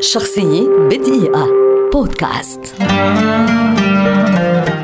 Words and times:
شخصية 0.00 0.68
بدقيقة. 0.90 1.48
بودكاست. 1.92 2.60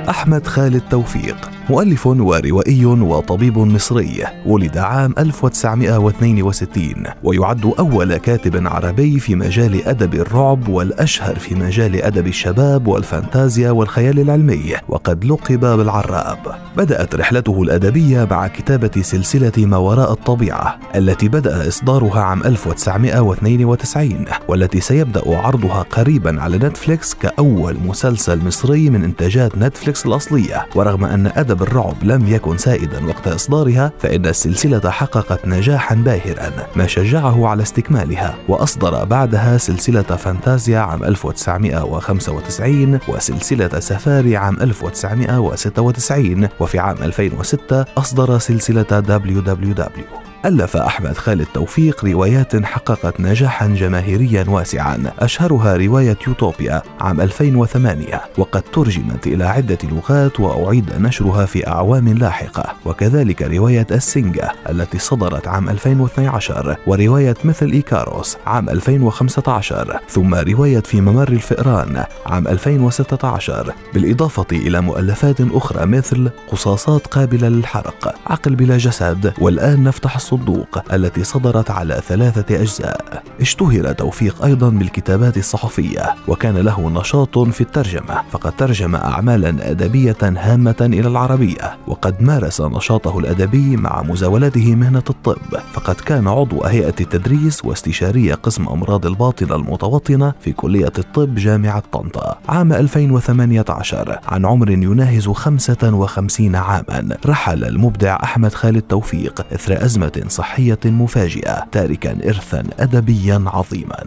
أحمد 0.08 0.46
خالد 0.46 0.82
توفيق. 0.90 1.36
مؤلف 1.70 2.06
وروائي 2.06 2.86
وطبيب 2.86 3.58
مصري 3.58 4.25
ولد 4.46 4.78
عام 4.78 5.14
1962 5.18 6.94
ويعد 7.23 7.73
أول 7.78 8.16
كاتب 8.16 8.66
عربي 8.66 9.20
في 9.20 9.34
مجال 9.34 9.88
أدب 9.88 10.14
الرعب 10.14 10.68
والأشهر 10.68 11.38
في 11.38 11.55
مجال 11.55 12.02
أدب 12.02 12.27
الشباب 12.27 12.87
والفانتازيا 12.87 13.70
والخيال 13.70 14.20
العلمي 14.20 14.75
وقد 14.88 15.25
لقب 15.25 15.61
بالعراب. 15.61 16.38
بدأت 16.77 17.14
رحلته 17.14 17.62
الأدبية 17.62 18.29
مع 18.30 18.47
كتابة 18.47 19.02
سلسلة 19.02 19.52
ما 19.56 19.77
وراء 19.77 20.12
الطبيعة 20.12 20.79
التي 20.95 21.29
بدأ 21.29 21.69
إصدارها 21.69 22.20
عام 22.20 22.42
1992 22.42 24.24
والتي 24.48 24.80
سيبدأ 24.80 25.37
عرضها 25.37 25.83
قريبا 25.83 26.42
على 26.42 26.59
نتفليكس 26.59 27.15
كأول 27.15 27.77
مسلسل 27.87 28.47
مصري 28.47 28.91
من 28.91 29.05
إنتاجات 29.05 29.59
نتفليكس 29.59 30.06
الأصلية. 30.06 30.66
ورغم 30.74 31.05
أن 31.05 31.27
أدب 31.27 31.52
الرعب 31.61 31.95
لم 32.02 32.29
يكن 32.29 32.59
سائدا 32.59 33.06
وقت 33.06 33.29
إصدارها 33.29 33.92
فإن 33.98 34.27
السلسلة 34.27 34.91
حققت 34.91 35.47
نجاحا 35.47 35.95
باهرا 35.95 36.52
ما 36.77 36.87
شجعه 36.87 37.48
على 37.48 37.62
استكمالها 37.62 38.34
وأصدر 38.48 39.05
بعدها 39.05 39.59
سلسلة 39.59 40.02
فانتازيا 40.02 40.78
عام 40.78 41.05
1995 41.05 42.98
وسلسلة 43.09 43.80
سفاري 43.80 44.37
عام 44.37 44.56
1996 44.61 46.48
وفي 46.61 46.78
عام 46.78 46.97
2006 47.02 47.84
أصدر 47.97 48.39
سلسلة 48.39 48.84
WWW 49.20 50.31
ألف 50.45 50.77
أحمد 50.77 51.16
خالد 51.16 51.46
توفيق 51.55 52.05
روايات 52.05 52.64
حققت 52.64 53.20
نجاحا 53.20 53.66
جماهيريا 53.66 54.45
واسعا. 54.48 55.12
أشهرها 55.19 55.77
رواية 55.77 56.16
يوتوبيا 56.27 56.83
عام 57.00 57.20
2008 57.20 58.23
وقد 58.38 58.62
ترجمت 58.62 59.27
إلى 59.27 59.44
عدة 59.44 59.78
لغات 59.84 60.41
وأعيد 60.41 60.91
نشرها 60.98 61.47
في 61.47 61.67
أعوام 61.69 62.08
لاحقة. 62.08 62.75
وكذلك 62.84 63.42
رواية 63.42 63.86
السنجة 63.91 64.52
التي 64.70 64.98
صدرت 64.98 65.48
عام 65.48 65.69
2012 65.69 66.77
ورواية 66.86 67.36
مثل 67.45 67.70
إيكاروس 67.72 68.36
عام 68.47 68.69
2015 68.69 70.00
ثم 70.08 70.34
رواية 70.34 70.80
في 70.80 71.00
ممر 71.00 71.28
الفئران 71.28 72.05
عام 72.27 72.48
2016 72.48 73.74
بالإضافة 73.95 74.47
إلى 74.52 74.80
مؤلفات 74.80 75.41
أخرى 75.41 75.86
مثل 75.86 76.30
قصاصات 76.48 77.06
قابلة 77.06 77.48
للحرق 77.48 78.14
عقل 78.27 78.55
بلا 78.55 78.78
جسد 78.78 79.33
والآن 79.39 79.84
نفتح 79.84 80.17
الصندوق 80.33 80.94
التي 80.94 81.25
صدرت 81.25 81.70
على 81.70 82.00
ثلاثة 82.08 82.61
أجزاء. 82.61 83.22
اشتهر 83.41 83.92
توفيق 83.92 84.44
أيضا 84.44 84.69
بالكتابات 84.69 85.36
الصحفية 85.36 86.14
وكان 86.28 86.56
له 86.56 86.91
نشاط 86.91 87.39
في 87.39 87.61
الترجمة 87.61 88.22
فقد 88.30 88.56
ترجم 88.56 88.94
أعمالا 88.94 89.70
أدبية 89.70 90.16
هامة 90.22 90.77
إلى 90.80 91.08
العربية 91.08 91.77
وقد 91.86 92.22
مارس 92.22 92.61
نشاطه 92.61 93.19
الأدبي 93.19 93.77
مع 93.77 94.02
مزاولته 94.02 94.74
مهنة 94.74 95.02
الطب 95.11 95.58
فقد 95.72 95.94
كان 95.94 96.28
عضو 96.28 96.64
هيئة 96.64 96.94
التدريس 97.00 97.64
واستشاري 97.64 98.33
قسم 98.33 98.69
أمراض 98.69 99.06
الباطنة 99.06 99.56
المتوطنة 99.56 100.33
في 100.41 100.52
كلية 100.52 100.92
الطب 100.98 101.34
جامعة 101.34 101.83
طنطا. 101.92 102.39
عام 102.48 102.72
2018 102.72 104.19
عن 104.28 104.46
عمر 104.46 104.70
يناهز 104.70 105.28
55 105.28 106.56
عاما 106.56 107.17
رحل 107.27 107.64
المبدع 107.64 108.19
أحمد 108.22 108.55
خالد 108.55 108.83
توفيق 108.83 109.46
إثر 109.55 109.84
أزمة 109.84 110.22
صحية 110.28 110.78
مفاجئة 110.84 111.65
تاركا 111.73 112.19
إرثا 112.28 112.65
أدبيا 112.78 113.45
عظيما. 113.47 114.05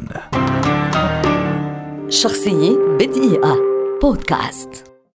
شخصية 2.10 2.78
بدقيقة. 3.00 3.58
بودكاست. 4.02 4.85